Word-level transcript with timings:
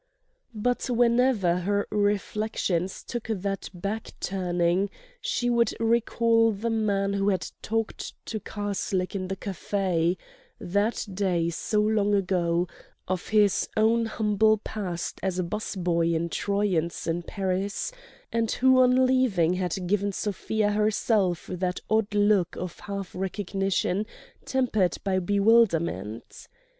But 0.55 0.89
whenever 0.89 1.57
her 1.59 1.85
reflections 1.91 3.03
took 3.03 3.27
that 3.29 3.69
back 3.71 4.13
turning 4.19 4.89
she 5.21 5.47
would 5.47 5.73
recall 5.79 6.51
the 6.51 6.71
man 6.71 7.13
who 7.13 7.29
had 7.29 7.51
talked 7.61 8.13
to 8.25 8.39
Karslake 8.39 9.13
in 9.13 9.27
the 9.27 9.35
café, 9.35 10.17
that 10.59 11.05
day 11.13 11.51
so 11.51 11.81
long 11.81 12.15
ago, 12.15 12.67
of 13.07 13.27
his 13.27 13.69
own 13.77 14.07
humble 14.07 14.57
past 14.57 15.19
as 15.21 15.37
a 15.37 15.43
'bus 15.43 15.75
boy 15.75 16.07
in 16.07 16.29
Troyon's 16.29 17.05
in 17.05 17.21
Paris, 17.21 17.91
and 18.33 18.49
who 18.53 18.79
on 18.81 19.05
leaving 19.05 19.53
had 19.53 19.85
given 19.85 20.11
Sofia 20.11 20.71
herself 20.71 21.45
that 21.45 21.79
odd 21.91 22.15
look 22.15 22.55
of 22.55 22.79
half 22.79 23.13
recognition 23.13 24.07
tempered 24.45 24.97
by 25.03 25.19
bewilderment. 25.19 26.47